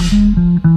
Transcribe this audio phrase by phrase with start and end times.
[0.00, 0.69] Mm-hmm.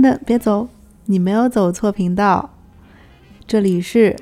[0.00, 0.68] 别走，
[1.04, 2.50] 你没有走错频道，
[3.46, 4.16] 这里是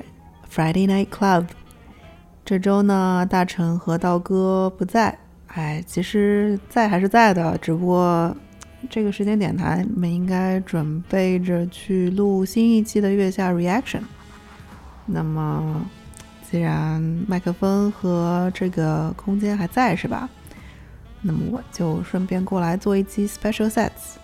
[0.51, 1.45] Friday Night Club。
[2.43, 8.35] 这周呢，大成和道哥不在，哎，其实在还是在的，只不过
[8.89, 14.01] 这个时间点，他们应该准备着去录新一期的月下 Reaction。
[15.05, 15.85] 那么，
[16.49, 20.29] 既然麦克风和这个空间还在，是吧？
[21.21, 24.17] 那么我就顺便过来做一期 special sets。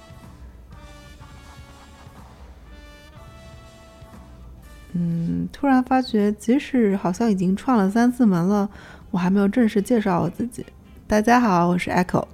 [4.97, 8.69] 嗯，突然发觉，即使好像已经串了三四门了，
[9.11, 10.65] 我还没有正式介绍我自己。
[11.05, 12.25] 大家好，我是 Echo。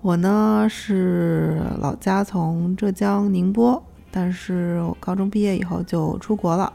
[0.00, 6.72] 我呢是老家从浙江宁波，但是我高中毕业以后就出国了，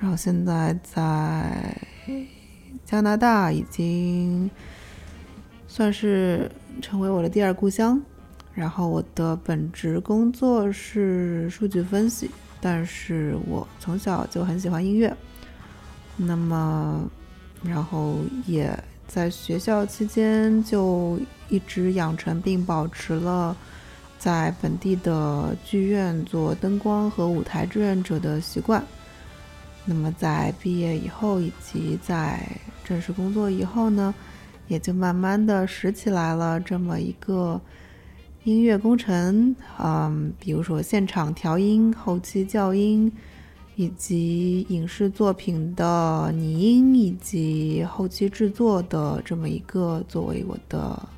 [0.00, 1.76] 然后现在在
[2.82, 4.50] 加拿大已经。
[5.66, 6.48] 算是
[6.80, 8.00] 成为我的第二故乡。
[8.54, 15.14] 然后我的本职工作是数据分析，但是我从小就很喜欢音乐。
[16.16, 17.08] 那么，
[17.62, 18.72] 然后也
[19.08, 23.56] 在学校期间就一直养成并保持了
[24.18, 28.82] 在本地的剧院做灯光和舞台志愿者的习惯。
[29.84, 32.40] 那么在毕业以后以及在
[32.84, 34.14] 正式工作以后呢？
[34.66, 37.60] 也就慢慢的拾起来了这么一个
[38.44, 43.10] 音乐工程，嗯，比如说现场调音、后期校音，
[43.74, 51.08] 以及影视作品的拟音以及后期制作的这么一个作为我的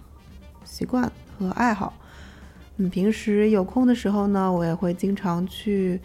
[0.64, 1.92] 习惯和爱好。
[2.76, 6.00] 嗯，平时有空的时候呢，我也会经常去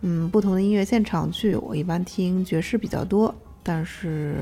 [0.00, 1.54] 嗯不同的音乐现场去。
[1.56, 4.36] 我一般听爵士比较多，但是。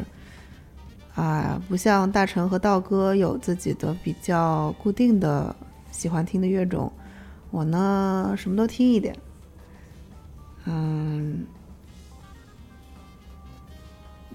[1.17, 5.55] 啊，不像大成和道哥有自己的比较固定的
[5.95, 6.93] 喜欢听的乐种，
[7.53, 9.17] 我呢什么都听一点。
[10.65, 11.47] 嗯，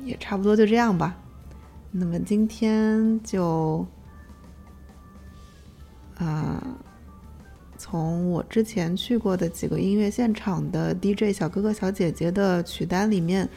[0.05, 1.17] 也差不多就这样吧。
[1.91, 3.85] 那么今天就，
[6.15, 6.63] 啊，
[7.77, 13.49] 从我之前去过的几个音乐现场的 DJ 小哥哥小姐姐的曲单里面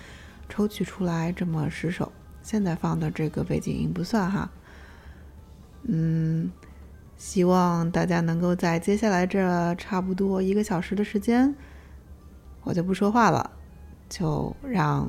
[0.49, 2.11] 抽取出来这么十首。
[2.43, 4.51] 现在放的这个背景音不算哈，
[5.85, 6.51] 嗯，
[7.23, 11.55] 希望大家能够在接下来这差不多一个小时的时间，
[12.65, 13.53] 我就不说话了，
[14.09, 15.09] 就让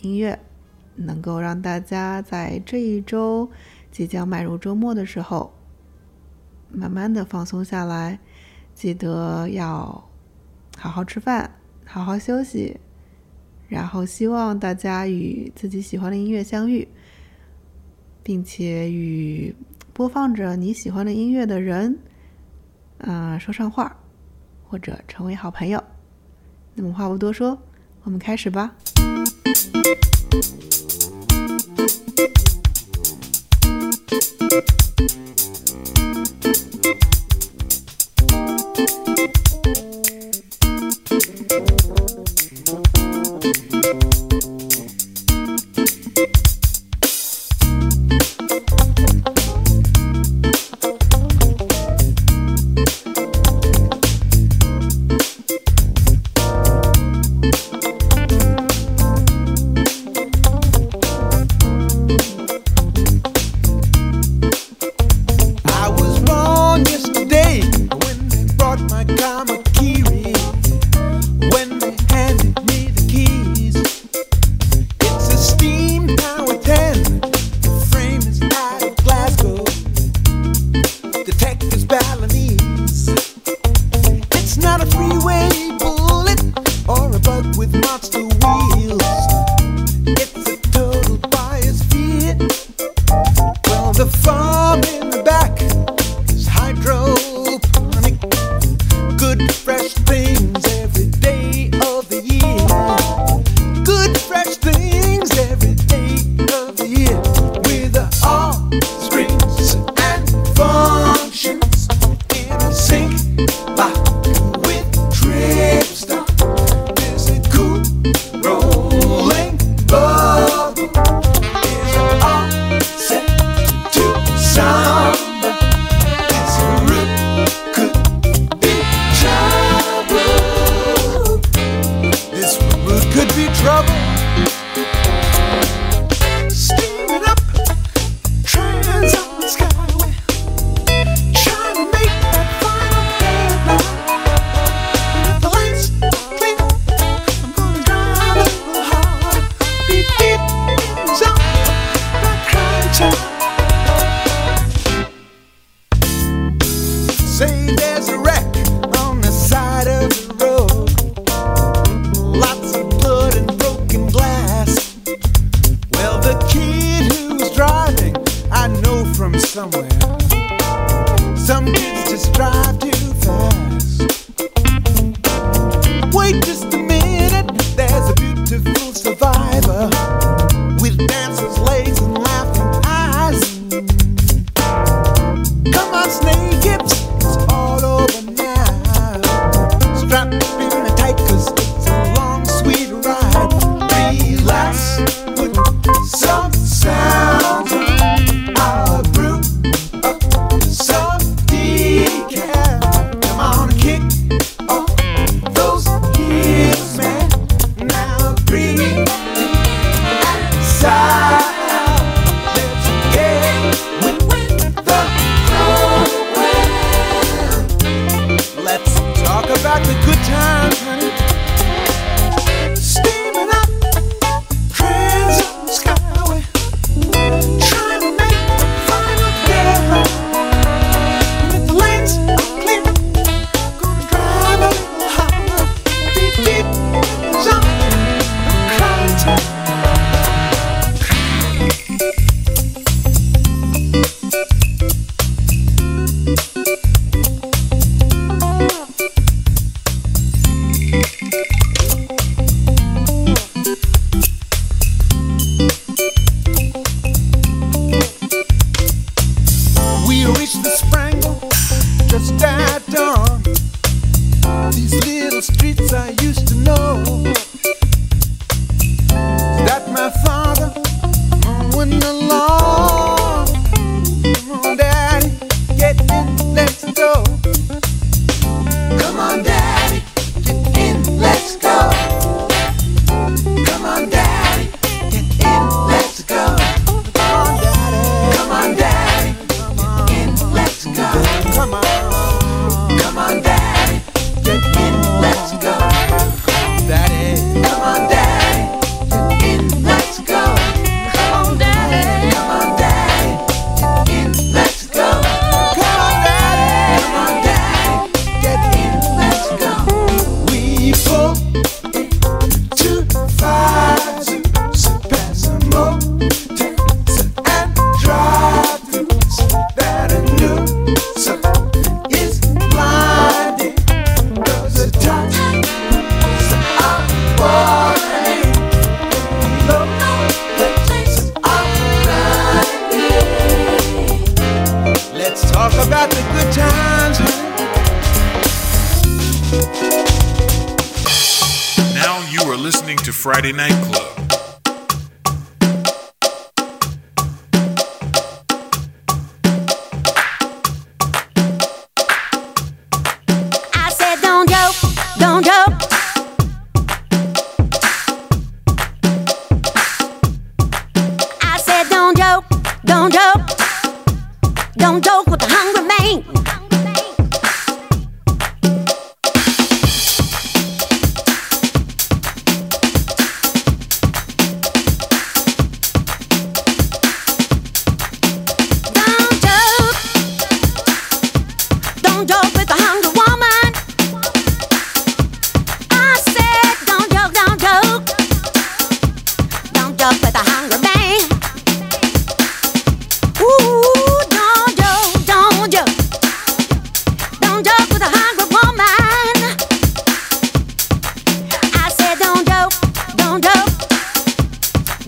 [0.00, 0.36] 音乐
[0.96, 3.48] 能够让大家在这一周
[3.92, 5.54] 即将迈入周末的时候，
[6.72, 8.18] 慢慢的放松下来，
[8.74, 10.10] 记得要
[10.76, 11.52] 好好吃饭，
[11.84, 12.80] 好好休息。
[13.68, 16.88] 然后希望大家与自己喜欢的音乐相遇，
[18.24, 19.54] 并且与
[19.94, 21.98] 播放着你喜欢的音乐的人，
[22.98, 23.94] 嗯，说上话，
[24.64, 25.82] 或者成为好朋友。
[26.74, 27.58] 那么话不多说，
[28.04, 28.74] 我们开始吧。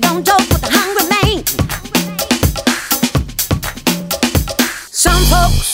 [0.01, 1.45] Don't joke with the hungry man.
[4.91, 5.74] Some folks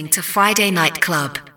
[0.00, 1.49] listening to Friday Night Club.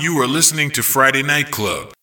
[0.00, 1.95] You are listening to Friday Night Club.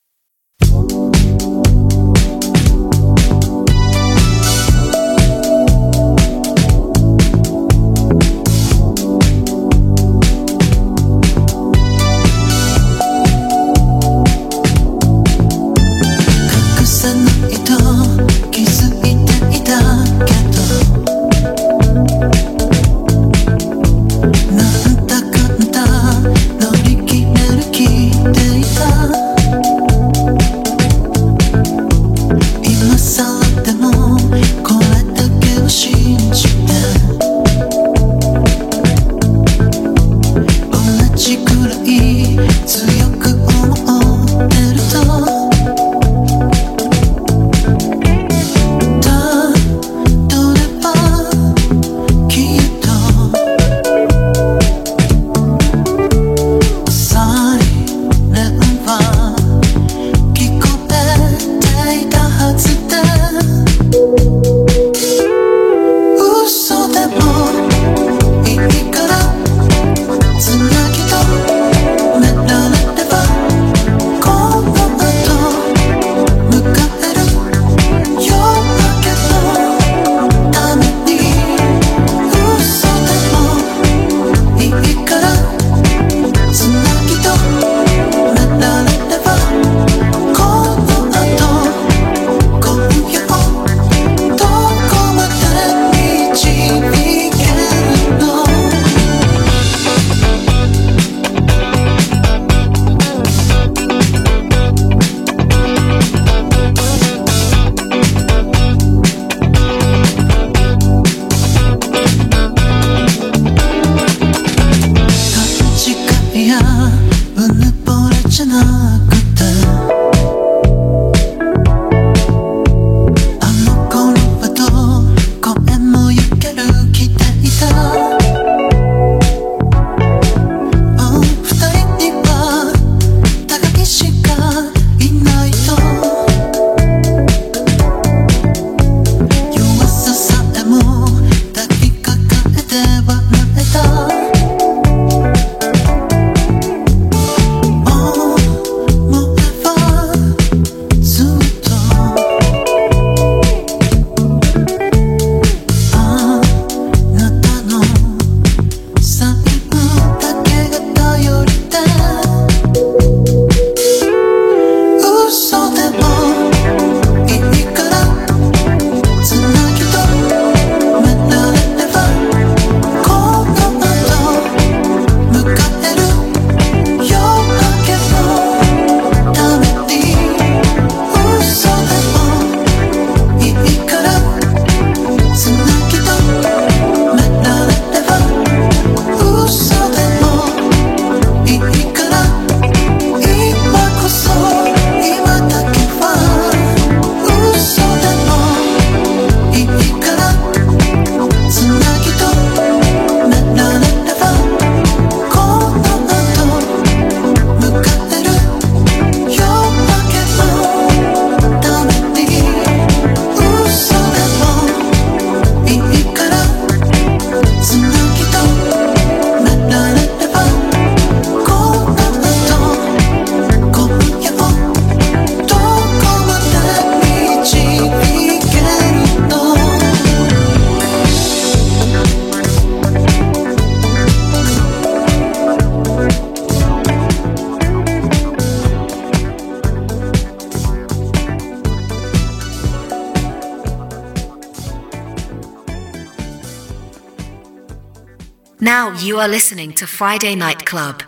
[249.14, 251.04] You are listening to Friday Night Club.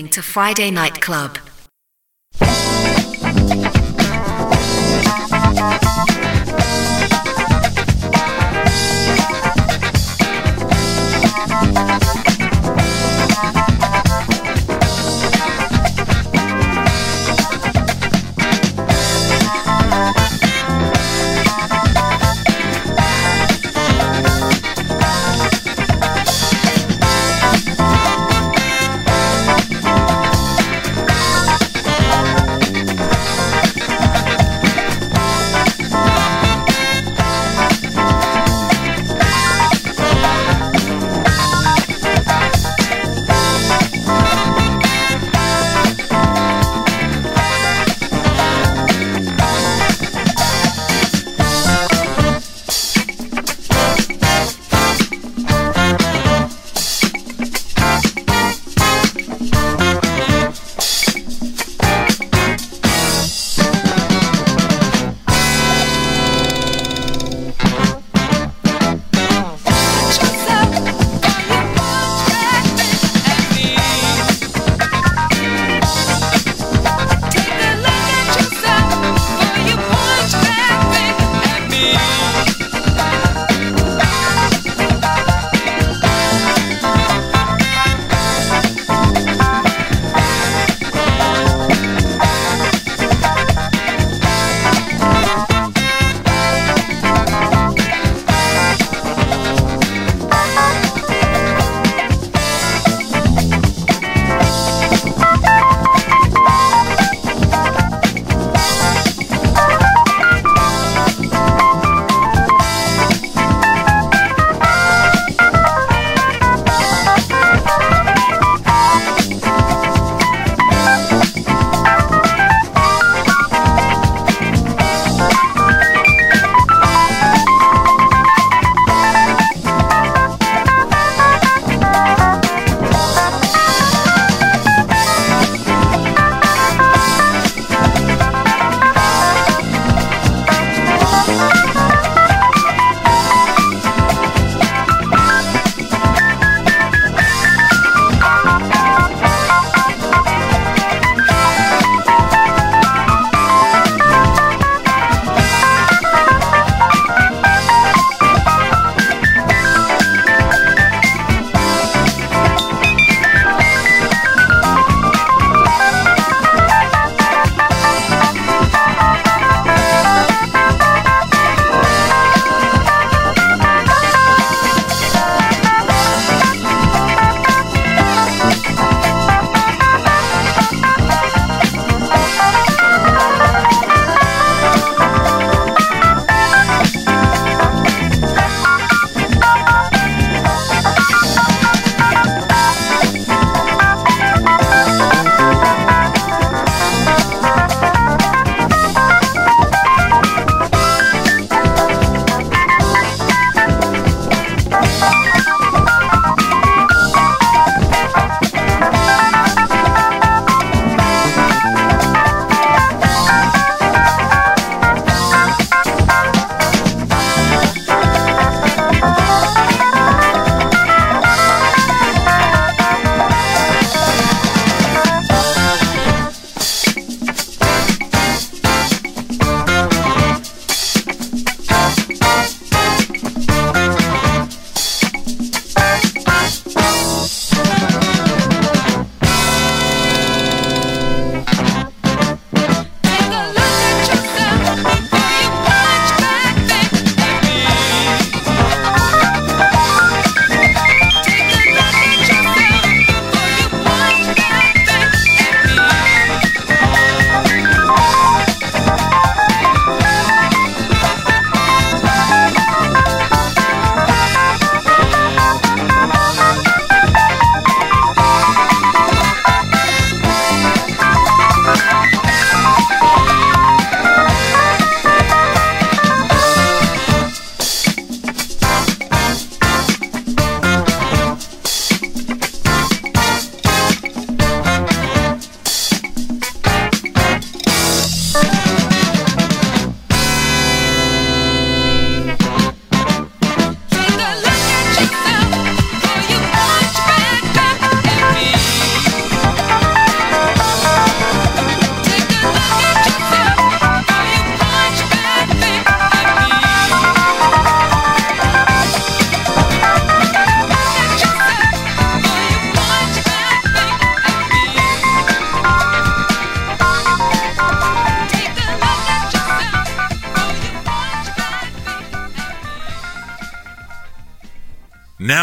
[0.00, 1.49] Listening to Friday Night Club.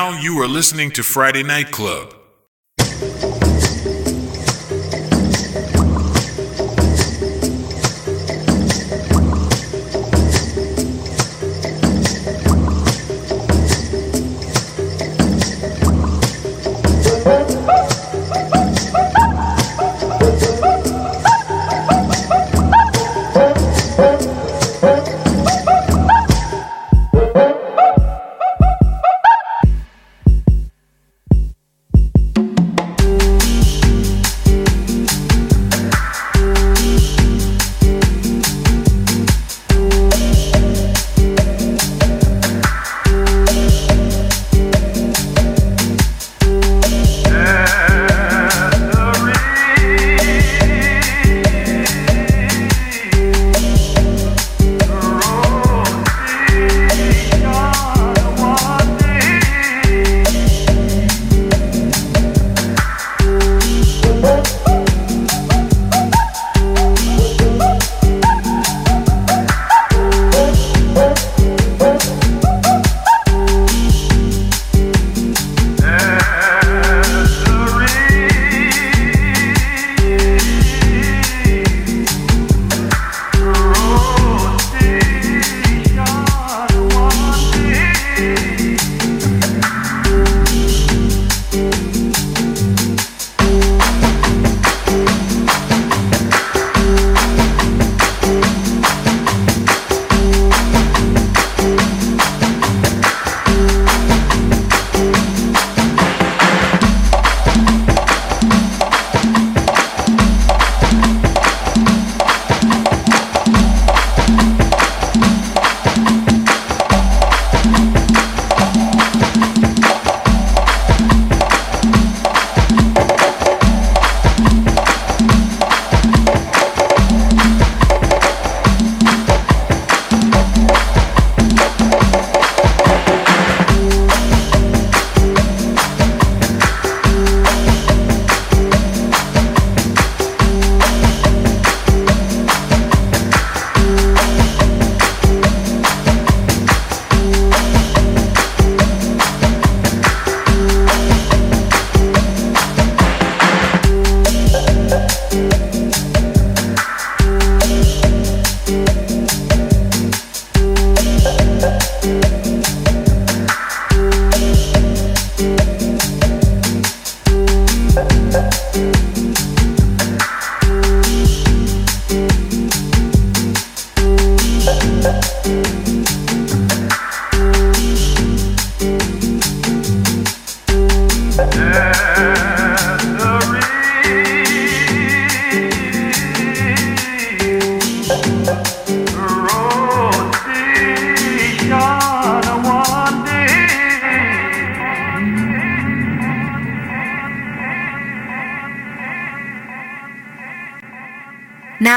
[0.07, 2.16] Now you are listening to Friday Night Club.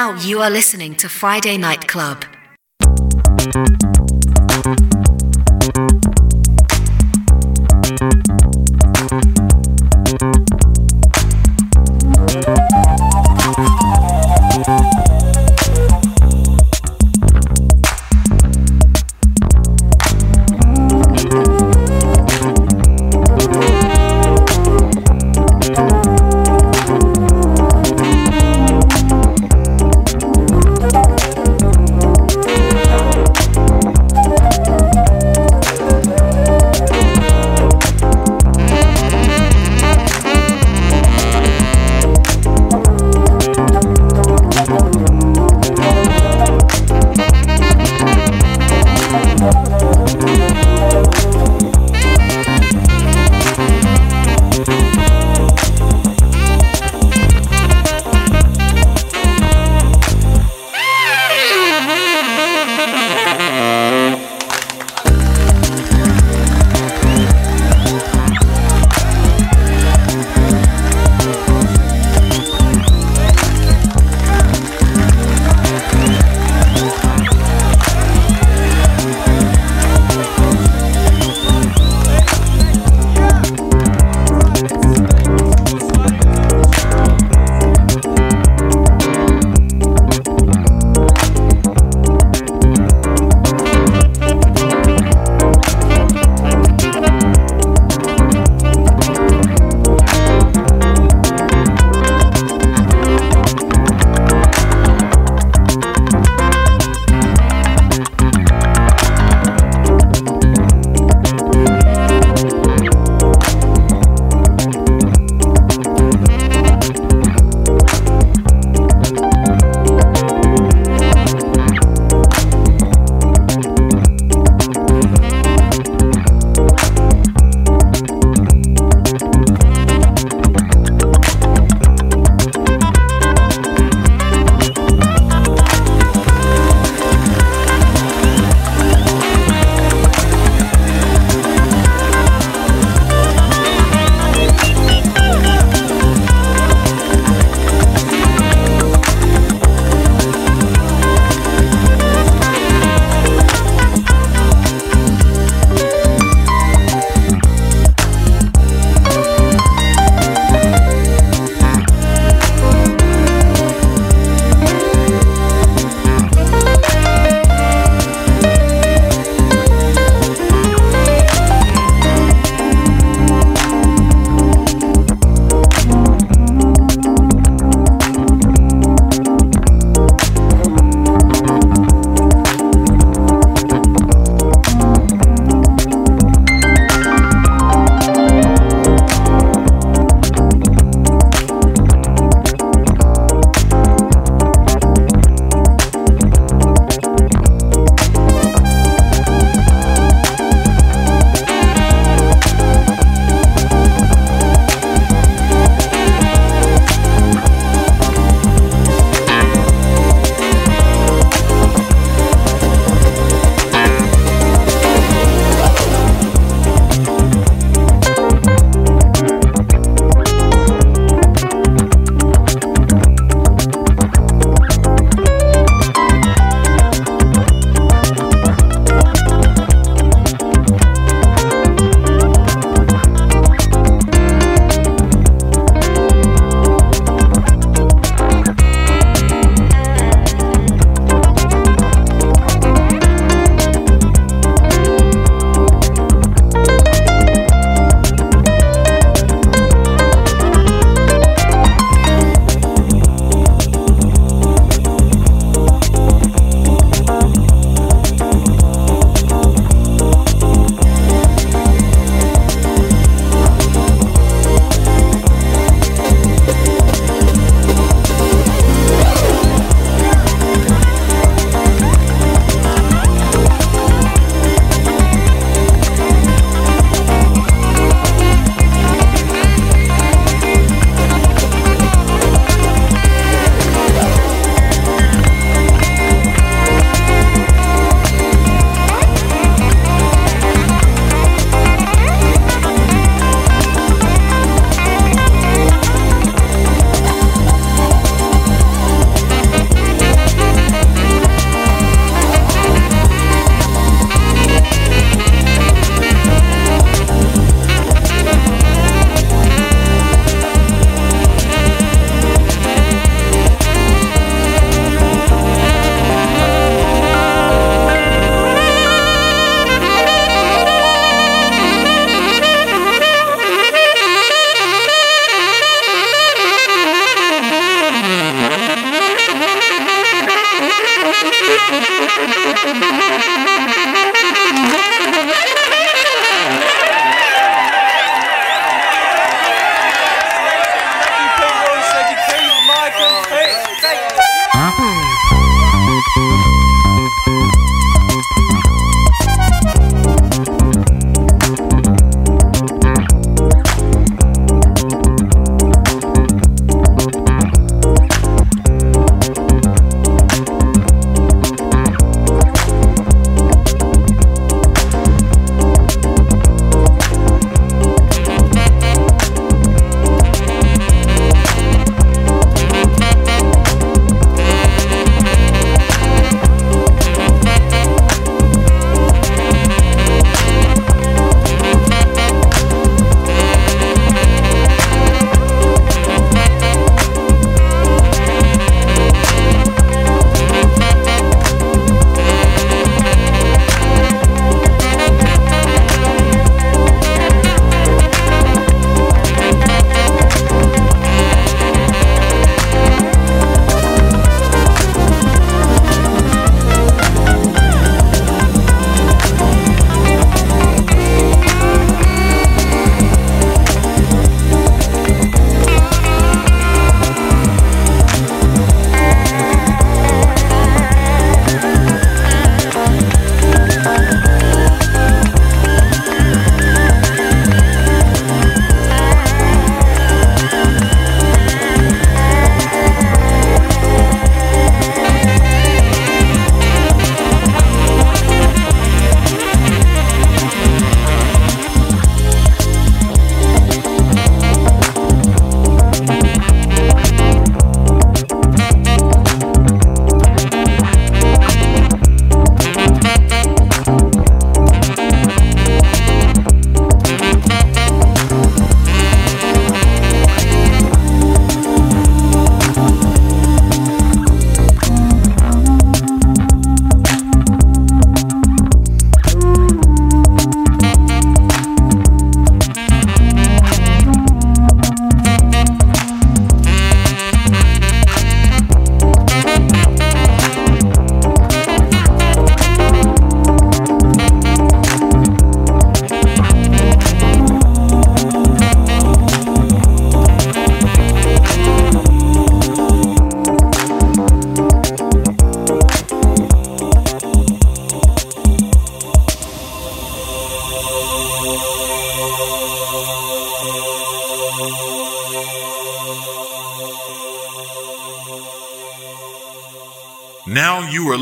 [0.01, 2.24] Now you are listening to Friday Night Club.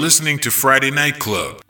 [0.08, 1.67] Listening to Friday Night Club.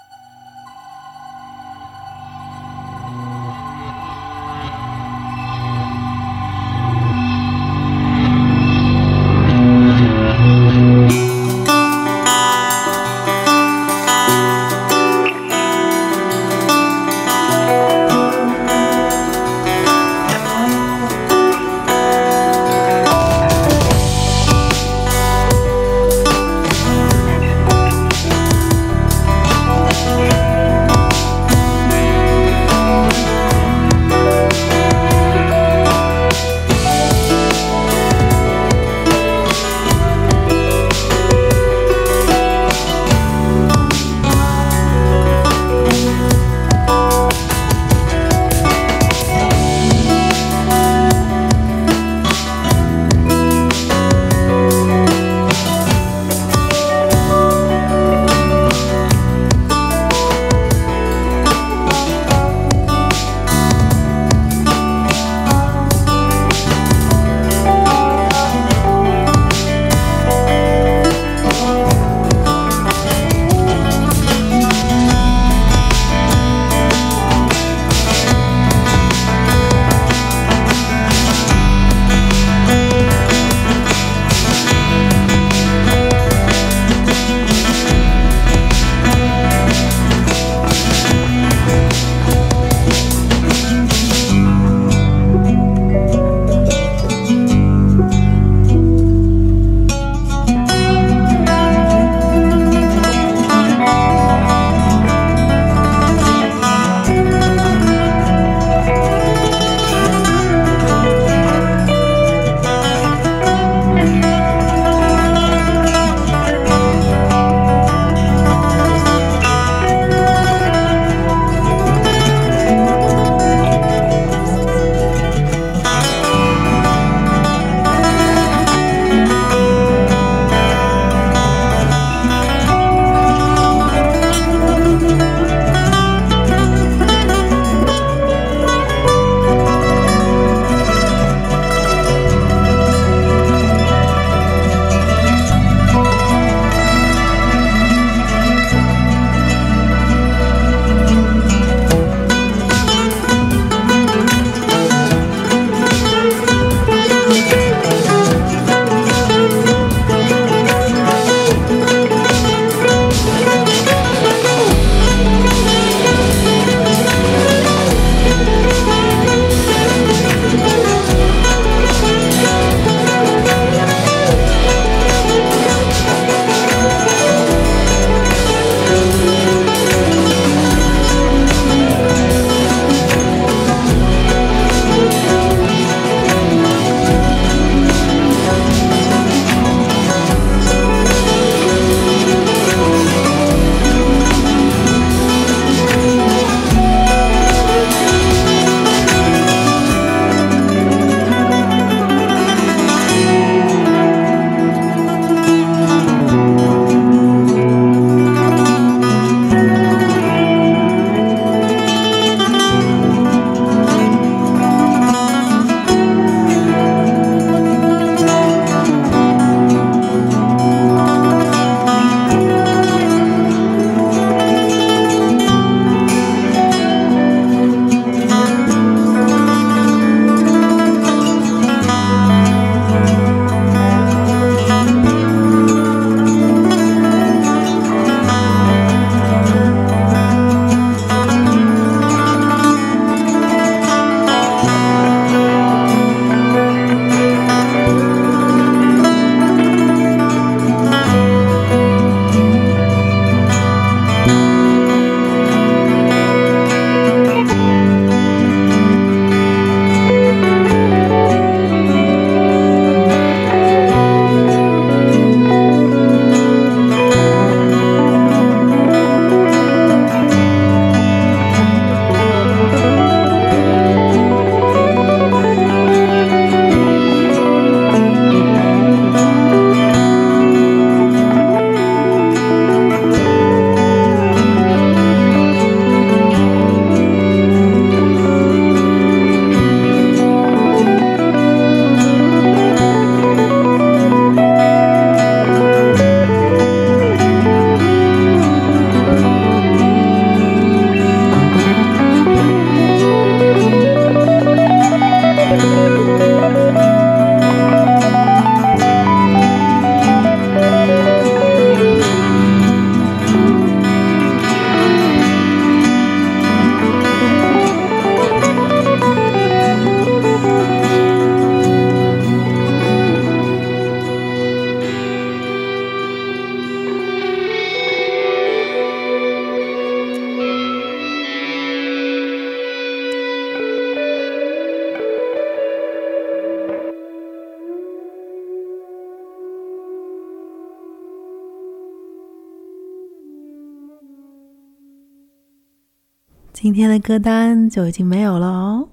[346.98, 348.88] 歌单就已经没有了哦。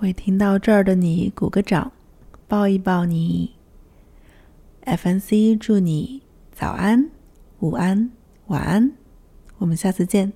[0.00, 1.92] 为听到这儿的你鼓个掌，
[2.48, 3.52] 抱一抱你。
[4.84, 6.22] FNC 祝你
[6.52, 7.10] 早安、
[7.58, 8.10] 午安、
[8.46, 8.92] 晚安，
[9.58, 10.32] 我们下次见。